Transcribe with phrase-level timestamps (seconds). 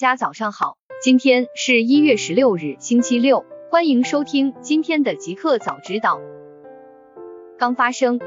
[0.00, 6.22] 家早上好，今天是一月十六日，星期六，欢迎收听今天的极客早知道。
[7.58, 8.18] 刚发生，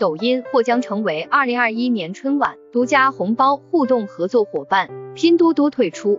[0.00, 6.18] 抖音或将成为二零二一年春晚独家红包互动合作伙伴，拼多多退出。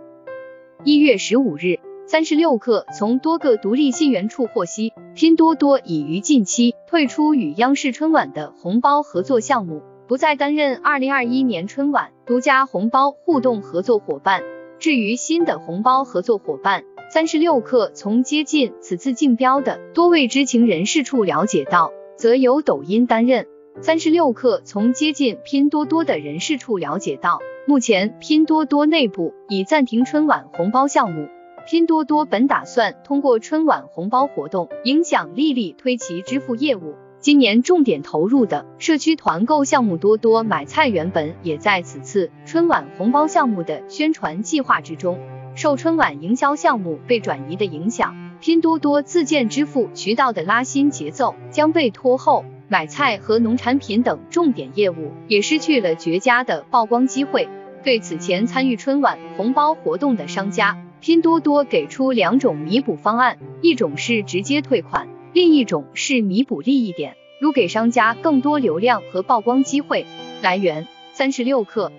[0.84, 9.82] 一月十五日，三十六氪从多个独立信源处获悉，拼多多已于近期退出与央视春晚的红包合作项目。
[10.08, 14.42] 不再担任二零二一年春晚独家红包互动合作伙伴。
[14.78, 23.46] 至于新的红包合作伙伴，三十六氪从接近此次竞标的多位知情人士处了解到，则由抖音担任。
[23.82, 31.28] 三十六氪从接近拼多多的人士处了解到，目前拼多多内部已暂停春晚红包项目。
[31.66, 36.94] 拼多多本打算通过春晚红包活动影响力力推其支付业务。
[37.24, 45.18] 今年重点投入的社区团购项目多多买菜，原本也在此次春晚红包项目的宣传计划之中。
[45.54, 57.48] 受春晚营销项目被转移的影响，拼多多自建支付渠道的拉新节奏将被拖后，买菜和农产品等重点业务也失去了绝佳的曝光机会。
[57.82, 65.08] 对此前参与春晚红包活动的商家，拼多多给出两种弥补方案，一种是直接退款。
[65.34, 70.06] 另一种是弥补利益点，如给商家更多流量和曝光机会。
[70.42, 71.90] 来源：三十六氪。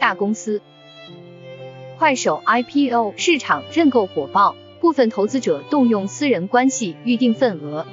[0.00, 0.60] 大公司。
[1.98, 7.86] 快手 IPO 市场认购火爆，部分投资者动用私人关系预定份额。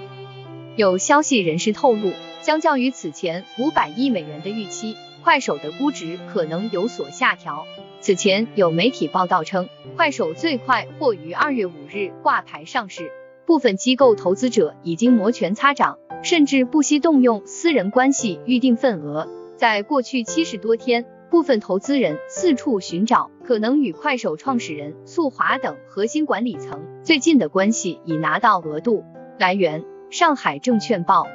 [0.75, 7.67] 有消息人士透露，相较于此前五百亿美元的预期，快手的估值可能有所下调。
[8.01, 13.11] 此前有媒体报道称，快手最快或于二月五日挂牌上市。
[13.45, 19.27] 部分机构投资者已经摩拳擦掌，甚至不惜动用私人关系预定份额。
[19.55, 29.03] 在过去七十多天，部分投资人四处寻找可能与快手创始人宿华等核心管理层最近的关系，已拿到额度。
[29.37, 31.27] 来源：上海证券报。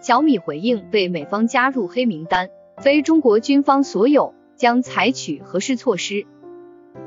[0.00, 6.26] 小米回应被美方加入黑名单，非中国军方所有，将采取合适措施？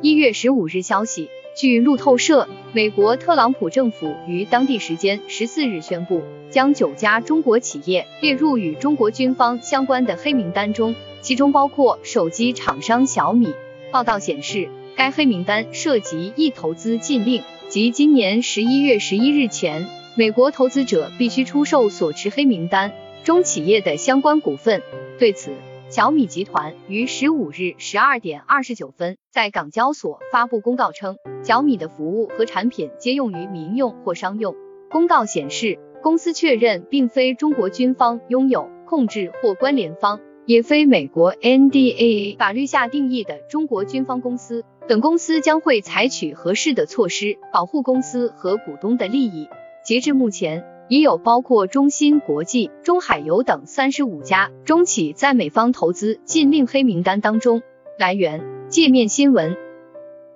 [0.01, 1.29] 一月十五日消息。
[1.57, 13.55] 据路透社，美国特朗普政府于当地时间十四日宣布，将九家中国企业列入与中国军方相关的黑名单中，其中包括手机厂商小米。
[13.91, 22.93] 报道显示，该黑名单涉及一投资禁令，即今年十一月十一日前，美国投资者必须出售所持黑名单
[23.23, 24.83] 中企业的相关股份。
[25.17, 25.49] 对此，
[25.97, 34.55] 小米集团于十五日十二点二十九分在港交所发布公告称，小米的服务和产品皆用于民用或商用。
[34.91, 44.63] 公告显示，公司确认并非中国军方拥有、控制或关联方，也非美国 NDAA 法律下定义的中国军方公司。
[44.87, 49.47] 本公司将会采取合适的措施，保护公司和股东的利益。
[49.83, 50.76] 截至目前。
[50.89, 57.61] 已有包括中芯国际、中海油等三十五家中企在美方投资禁令黑名单当中。
[57.99, 59.57] 来源：界面新闻。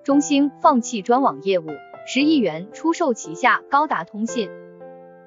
[0.03, 1.67] 中兴放弃专网业务，
[2.06, 4.50] 十亿元出售旗下高达通信。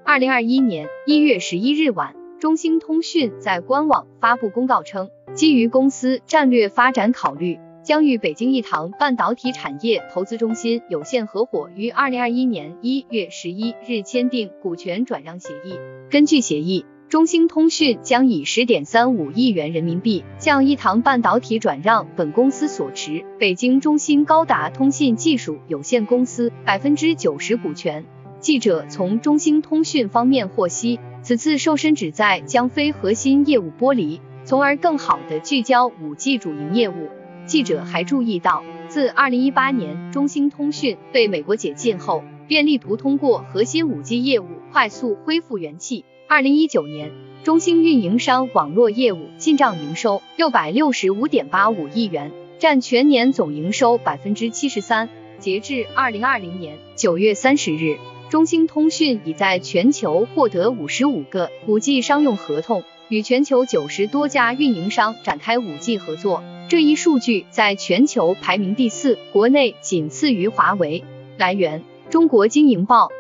[0.05, 7.59] 二零二一年一月十一日晚，中兴通讯在官网发布公告称，基于公司战略发展考虑。
[7.85, 15.75] 将与北京一堂半导体产业投资中心有限合伙于二零二一年一月十一日签订股权转让协议。
[16.11, 28.07] 根据协议，中兴通讯将以十点三五亿元人民币向一堂半导体转让本公司所持北京中兴高达通信技术有限公司百分之九十股权。
[28.41, 37.09] 记者从中兴通讯方面获悉，此次瘦身旨在将非核心业务剥离，从而更好的聚焦五 G 主营业务。
[37.47, 46.05] 记者还注意到，自二零一八年中兴通讯被美国解禁后，便力图通过核心五 G 业务快速恢复元气。
[46.27, 47.13] 二零一九年，
[47.43, 55.11] 中兴运营商网络业务进账营收六百六十五点八五亿元，占全年总营收百分之七十三。
[55.39, 57.99] 截至二零二零年九月三十日，
[58.31, 62.83] 中兴通讯已在全球获得五十五个五 G 商用合同，
[63.15, 66.43] 与全球九十多家运营商展开五 G 合作。
[66.69, 71.05] 这一数据在全球排名第四，国内仅次于华为。
[71.39, 73.11] 来源：中国经营报。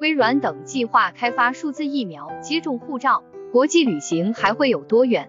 [0.00, 3.22] 微软等计划开发数字疫苗接种护照，
[3.52, 5.28] 国际旅行还会有多远？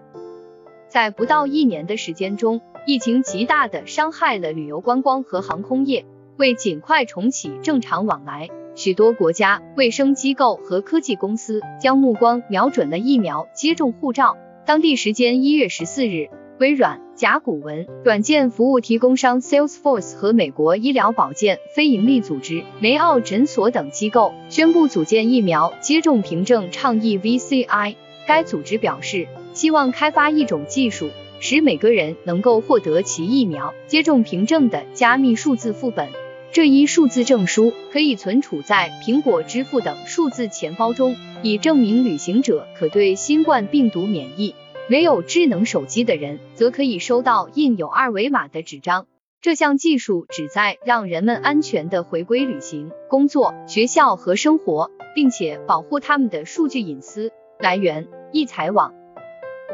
[0.88, 6.06] 在不到一年的时间中，疫情极大的伤害了旅游观光和航空业。
[6.38, 14.36] 为尽快重启正常往来，许多国家、卫生机构和科技公司将目光瞄准了疫苗接种护照。
[14.64, 16.28] 当地时间一月十四日，
[16.58, 17.00] 微软。
[17.14, 27.94] 甲骨文软件服务提供商 Salesforce 和美国医疗保健非营利组织梅奥诊所等机构宣布组建疫苗接种凭证倡议 VCI。
[28.26, 36.08] 该组织表示，希望开发一种技术，使每个人能够获得其疫苗接种凭证的加密数字副本。
[36.52, 44.54] 这一数字证书可以存储在苹果支付等数字钱包中，以证明旅行者可对新冠病毒免疫。
[44.86, 49.06] 没有智能手机的人，则可以收到印有二维码的纸张。
[49.40, 57.32] 这项技术旨在让人们安全的回归旅行、工作、学校和生活，并且保护他们的数据隐私。
[57.60, 58.92] 来源：易财网。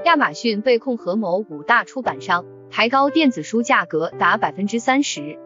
[0.04, 5.40] 亚马逊被控合谋五大出版商，抬高电子书价格达百分之三十。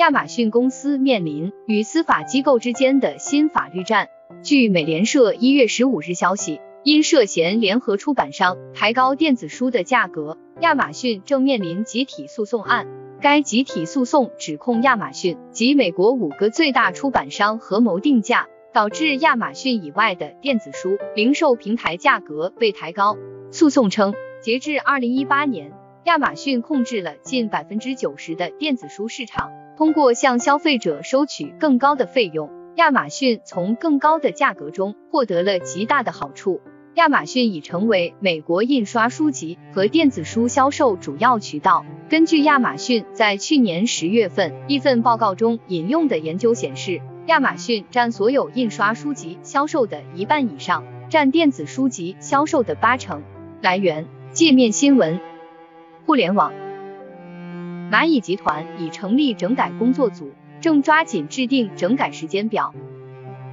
[0.00, 4.08] 亚马逊公司面临与司法机构之间的新法律战。
[4.42, 12.86] 据美联社一月十五日消息，因涉嫌联合出版商抬高电子书的价格，亚马逊正面临集体诉讼案。
[13.20, 23.18] 该集体诉讼指控亚马逊及美国五个最大出版商合谋定价，导致亚马逊以外的电子书零售平台价格被抬高。
[23.50, 25.72] 诉讼称，截至二零一八年，
[26.06, 29.50] 亚马逊控制了近百分之九十的电子书市场。
[29.80, 36.60] 通过向消费者收取更高的费用，亚马逊从更高的价格中获得了极大的好处。
[36.96, 41.86] 亚马逊已成为美国印刷书籍和电子书销售主要渠道。
[42.10, 53.22] 根据亚马逊在去年十月份一份报告中引用的研究显示，亚马逊占所有印刷书籍销售的一半以上，占电子书籍销售的八成。
[53.62, 55.18] 来源：界面新闻。
[56.04, 56.52] 互联网。
[57.90, 62.72] 蚂蚁集团已成立整改工作组，正抓紧制定整改时间表。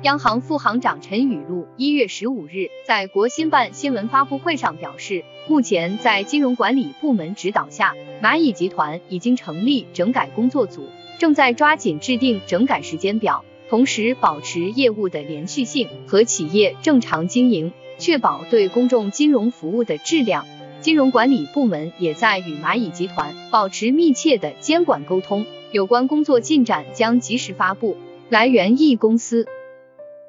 [0.03, 10.87] 央行副行长陈雨露一月十五日在国新办新闻发布会上表示，目前在金融管理部门指导下，蚂蚁集团已经成立整改工作组，
[11.17, 20.45] 正在抓紧制定整改时间表，同时保持业务的连续性和企业正常经营，确保对公众金融服务的质量。
[20.87, 27.97] 金融管理部门也在与蚂蚁集团保持密切的监管沟通，有关工作进展将及时发布。
[28.29, 29.47] 来源：E 公司。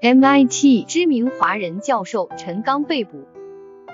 [0.02, 3.28] MIT 知名华人教授陈刚被捕。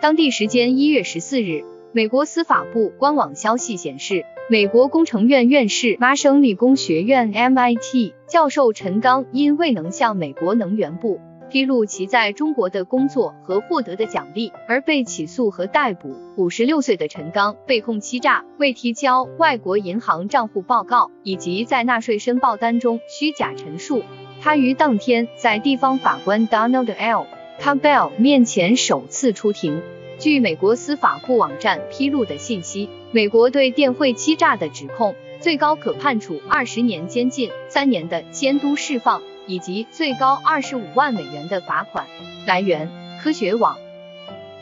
[0.00, 11.20] 当地时间一月十四日，美国司法部官网消息显示，美国工程院院士、麻省理工学院 MIT 教授陈刚因未能向美国能源部。
[11.54, 16.16] 披露其在中国的工作和获得的奖励，而被起诉和逮捕。
[16.36, 24.02] 五十六岁的陈刚被控欺诈、未提交外国银行账户报告，以及在纳税申报单中虚假陈述。
[24.40, 27.28] 他于当天在地方法官 Donald L.
[27.60, 29.80] Cabell 面前首次出庭。
[30.18, 39.22] 据美国司法部网站披露的信息，美国对电汇欺诈的指控，最高可判处二十年监禁、三年的监督释放。
[39.46, 42.06] 以及最高二十五万美元的罚款。
[42.46, 42.88] 来源：
[43.22, 43.78] 科学网。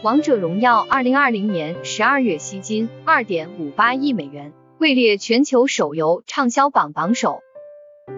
[0.02, 7.40] 王者荣耀二零二零年十二月吸金二点五八亿美元，位列全球手游畅销榜榜首。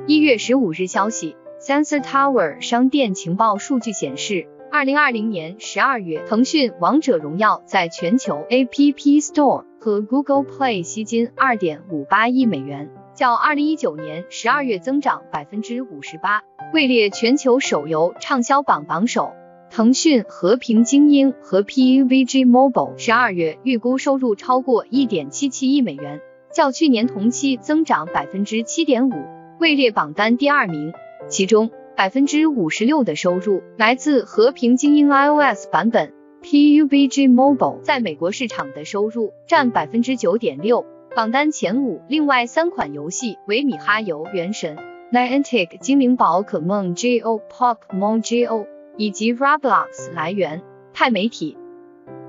[0.06, 12.90] 一月十五日消息，Sensor Tower 商店情报数据显示，二零二零年十二月，腾讯王者荣耀在全球 App Store 和 Google Play 吸金二点五八亿美元。
[13.14, 16.42] 较二零一九年十二月增长百分之五十八，
[16.73, 19.30] 位列全球手游畅销榜榜首。
[19.71, 26.21] 腾讯和平精英和 PUBG Mobile 十二月预估收入超过一点七七亿美元，
[26.52, 29.14] 较去年同期增长百分之七点五，
[29.61, 30.92] 位列榜单第二名。
[31.28, 40.85] 其中百分之五十六的收入来自和平精英 iOS 版本，PUBG Mobile 在美国市场的收入占百分之九点六。
[41.14, 44.76] 榜单前五，另外三款游戏为米哈游、原神、
[45.12, 48.66] Niantic 精灵宝可梦 Go、Pokemon Go
[48.97, 50.12] 以及 Roblox。
[50.12, 51.56] 来源：钛媒体。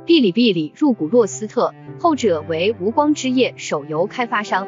[0.06, 4.68] 哔哩哔哩入股洛斯特，后者为无光之夜手游开发商。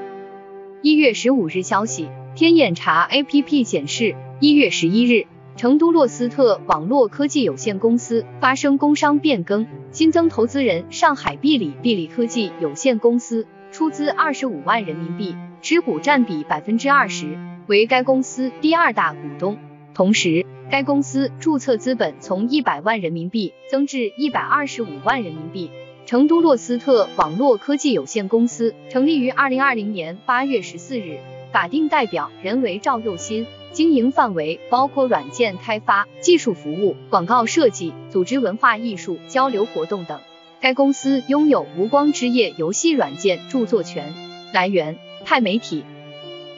[0.82, 13.46] 一月十五日消息，天眼查 APP 显示，一月十一日，成都洛斯特网络科技有限公司发生工商变更，新增投资人上海哔哩哔哩科技有限公司。
[13.78, 19.56] 出资二十五万人民币，持股占比百分之二十，为该公司第二大股东。
[19.94, 25.70] 同时，该公司注册资本从一百万人民币增至一百二十五万人民币。
[26.08, 31.20] 成都洛斯特网络科技有限公司成立于二零二零年八月十四日，
[31.54, 40.20] 法定代表人为赵又新，经营范围包括软件开发、技术服务、广告设计、组织文化艺术交流活动等。
[40.60, 44.14] 该公司拥有无光之夜游戏软件著作权。
[44.54, 45.84] 来源：钛媒体。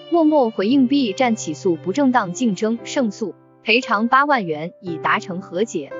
[0.09, 5.91] 陌陌回应 B 站起诉不正当竞争胜诉，赔偿八万元已达成和解。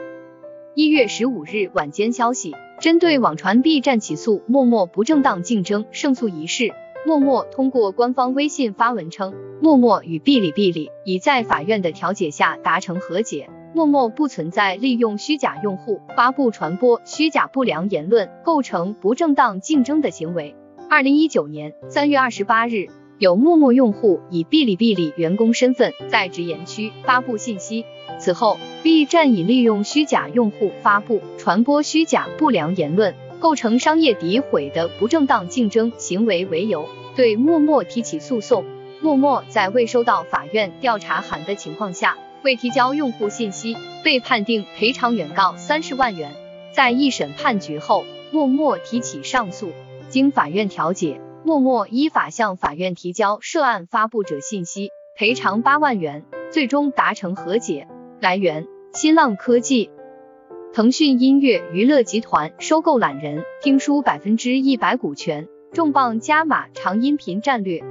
[0.75, 6.72] 一月十五日晚间消息，针对网传 B 站起诉陌陌不正当竞争胜诉一事，
[7.06, 20.56] 陌陌通过官方微信发文称，陌陌与哔哩哔哩已在法院的调解下达成和解，陌陌不存在利用虚假用户发布传播虚假不良言论构成不正当竞争的行为。
[20.90, 22.88] 二零一九年三月二十八日。
[23.20, 27.84] 有陌陌用户以哔哩哔哩员工身份在直言区发布信息，
[28.18, 38.64] 此后 B 站以利用虚假用户发布、传播虚假不良言论，构成商业诋毁的不正当竞争行为为由，对陌陌提起诉讼。
[39.02, 46.31] 陌陌在未收到法院调查函的情况下，未提交用户信息，被判定赔偿原告三十万元。
[46.74, 49.72] 在一审判决后，默默提起上诉，
[50.10, 51.19] 经法院调解。
[51.43, 57.88] 默默依法向法院提交涉案发布者信息，赔偿八万元，最终达成和解。
[58.19, 59.89] 来源：新浪科技。
[60.74, 67.84] 腾讯音乐娱乐集团收购懒人听书百分之一百股权，重磅加码长音频战略。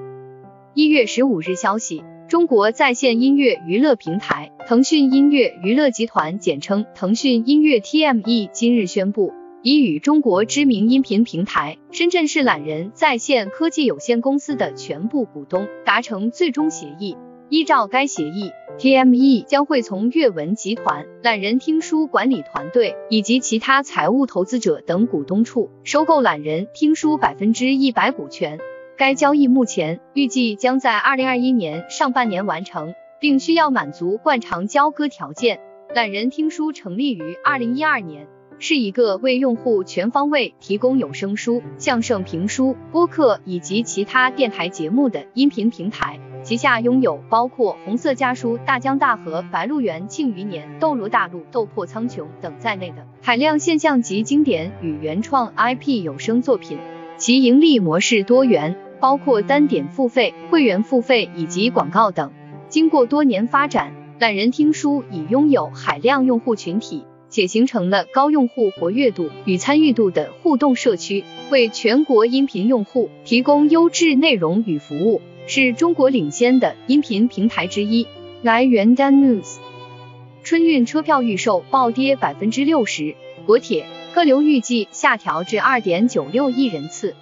[0.74, 9.32] 一月十五日消息，中国在线音乐娱乐平台腾讯音乐娱乐集团（简称腾讯音乐 TME） 今日宣布。
[9.62, 17.16] 已与中国知名音频平台深圳市懒人在线科技有限公司的全部股东达成最终协议。
[17.49, 28.58] 依照该协议，TME 将会从阅文集团、懒人听书管理团队以及其他财务投资者等股东处收购懒人听书百分之一百股权。
[28.98, 35.60] 该交易目前预计将在二零二一年上半年完成，并需要满足惯常交割条件。
[35.94, 38.26] 懒人听书成立于二零一二年。
[38.58, 56.78] 是一个为用户全方位提供有声书、相声评书、播客以及其他电台节目的音频平台，旗下拥有包括《红色家书》《大江大河》《白鹿原》《庆余年》《斗罗大陆》《斗破苍穹》等在内的海量现象级经典与原创 IP 有声作品。
[57.16, 62.32] 其盈利模式多元，包括单点付费、会员付费以及广告等。
[62.68, 67.04] 经过多年发展，懒人听书已拥有海量用户群体。
[67.30, 78.06] 且形成了高用户活跃度与参与度的互动社区，为全国音频用户提供优质内容与服务，是中国领先的音频平台之一。
[78.40, 79.56] 来源：Dan News。
[80.42, 83.14] 春运车票预售暴跌百分之六十，
[83.44, 87.14] 国铁客流预计下调至二点九六亿人次。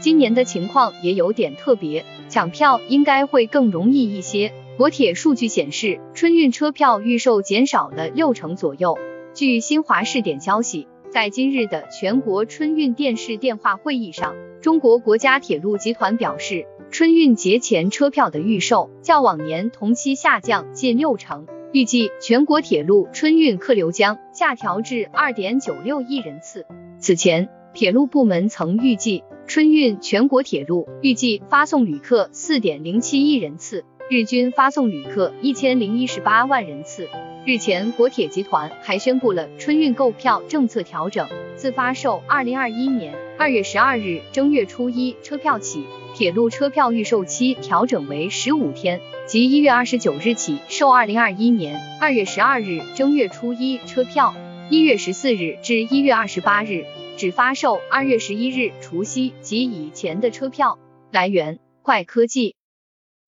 [0.00, 4.52] 今年的情况也有点特别，抢票应该会更容易一些。
[4.78, 8.96] 国铁数据显示，春运车票预售减少了六成左右。
[9.34, 26.64] 据新华视点消息，在今日的全国春运电视电话会议上，中国国家铁路集团表示，春运节前车票的预售较往年同期下降近六成，预计全国铁路春运客流将下调至二点九六亿人次。
[26.98, 37.08] 此前，铁路部门曾预计，春运全国铁路预计发送旅客四点零七亿人次，日均发送旅客一千零一十八万人次。
[37.46, 45.84] 日前，国铁集团还宣布了春运购票政策调整，自发售二零二一年二月十二日正月初一车票起，
[46.14, 54.34] 铁路车票预售期调整为十五天，即一月二十九日起售二零二一年二月十二日正月初一车票，
[54.68, 56.84] 一月十四日至一月二十八日
[57.20, 60.78] 只发售二月十一日除夕及以前的车票。
[61.12, 62.54] 来源：快科技。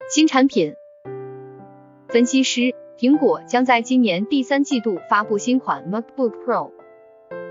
[0.09, 0.73] 新产品
[2.09, 2.75] 分析师。
[2.99, 6.71] 苹果将在今年第三季度发布新款 MacBook Pro。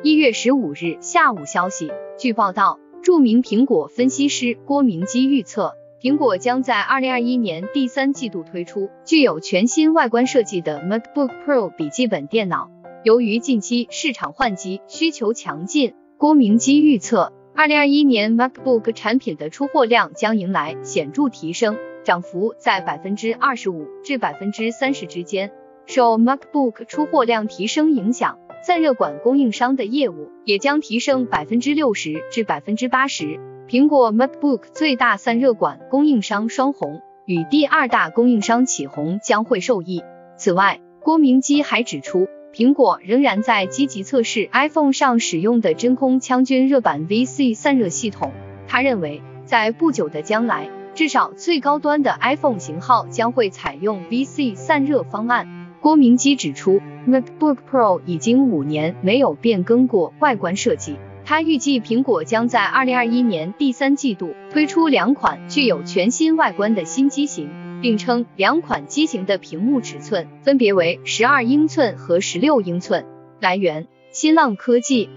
[0.01, 12.71] 一月十五日下午消息，据报道，著名苹果分析师郭明基预测，苹果将在二零二一年第三季度推出具有全新外观设计的 MacBook Pro 笔记本电脑。
[13.03, 21.77] 由于近期市场换机需求强劲，郭明基预测，二零二一年 MacBook 产品的出货量将迎来显著提升。
[22.03, 25.51] 涨幅在百分之二十五至百分之三十之间。
[25.87, 33.39] 受 MacBook 出货量提升影响，散热管供应商的业务也将提升百分之六十至百分之八十。
[33.67, 40.03] 苹果 MacBook 最大散热管供应商双红与第二大供应商启宏将会受益。
[40.37, 48.33] 此外，郭明基还指出，苹果仍然在积极测试 iPhone 上使用的真空腔均热板 VC 散热系统。
[48.67, 50.69] 他认为，在不久的将来。
[50.93, 55.69] 至少最高端的 iPhone 型号将会采用 VC 散热方案。
[55.79, 67.49] 郭明基指出，MacBook Pro 已经五年没有变更过外观设计，他预计苹果将在二零二一年第三季度推出两款具有全新外观的新机型，
[67.81, 73.05] 并称两款机型的屏幕尺寸分别为十二英寸和十六英寸。
[73.39, 75.09] 来源：新浪科技、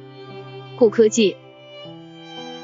[0.78, 1.36] 酷科技。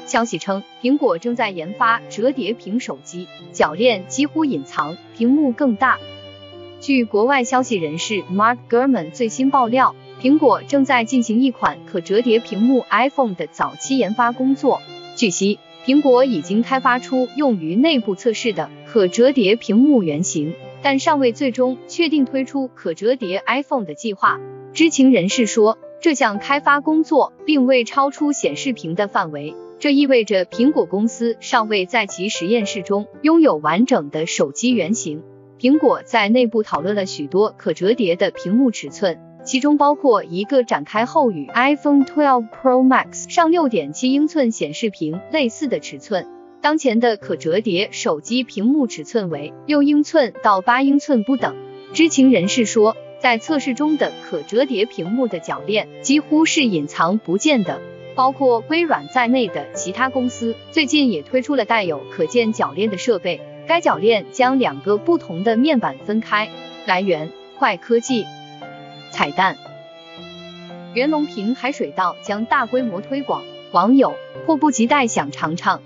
[0.05, 5.99] 消息称，苹果正在研发折叠屏手机，铰链几乎隐藏，屏幕更大。
[6.79, 9.95] 据国外消息人士 Mark Gurman 最新爆料。
[10.21, 14.79] 苹果正在进行一款可折叠屏幕 iPhone 的早期研发工作。
[15.15, 24.41] 据悉，苹果已经开发出用于内部测试的可折叠屏幕原型，但尚未最终确定推出可折叠 iPhone 的计划。
[24.73, 35.23] 知情人士说，这项开发工作并未超出显示屏的范围，这意味着苹果公司尚未在其实验室中拥有完整的手机原型。
[35.57, 39.21] 苹果在内部讨论了许多可折叠的屏幕尺寸。
[39.45, 46.27] 其中包括一个展开后与 iPhone 12 Pro Max 上6.7英寸显示屏类似的尺寸。
[46.61, 51.55] 当前的可折叠手机屏幕尺寸为六英寸到八英寸不等。
[51.93, 57.81] 知情人士说，在测试中的可折叠屏幕的铰链几乎是隐藏不见的。
[58.13, 63.41] 包括微软在内的其他公司最近也推出了带有可见铰链的设备。
[63.67, 66.49] 该铰链将两个不同的面板分开。
[66.85, 68.25] 来源：快科技。
[69.11, 69.57] 彩蛋：
[70.93, 74.13] 袁隆平海水稻将大规模推广，网友
[74.45, 75.81] 迫不及待想尝尝。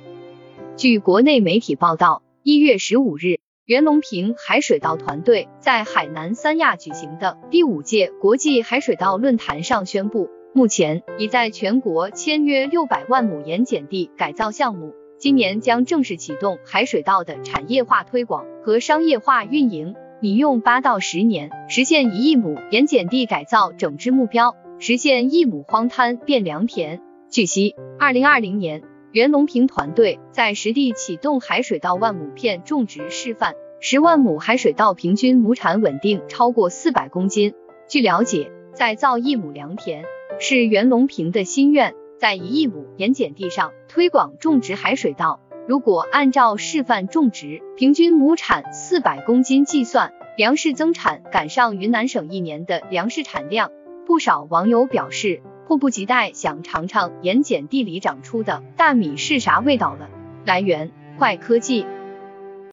[0.77, 19.95] 据国内媒体报道，一月十五日，袁隆平海水稻团队在海南三亚举行的第五届国际海水稻论坛上宣布，目前已在全国签约六百万亩盐碱地改造项目，今年将正式启动海水稻的产业化推广和商业化运营。
[20.21, 27.01] 拟用八到十年实现一亿亩盐碱地改造整治目标，实现一亩荒滩变良田。
[27.29, 28.81] 据悉，二零二零年，
[29.15, 37.53] 袁隆平团队在实地启动海水稻万亩片种植示范，十万亩海水稻平均亩产稳定超过四百公斤。
[37.87, 40.03] 据了解，再造一亩良田
[40.37, 45.39] 是袁隆平的心愿，在一亿亩盐碱地上推广种植海水稻。
[45.65, 53.71] 如果按照示范种植，平均亩产四百公斤计算，粮食增产赶上云南省一年的粮食产量。
[54.05, 60.09] 不少网友表示，迫不及待想尝尝盐碱地里长出的大米是啥味道了。
[60.45, 61.85] 来源：快科技。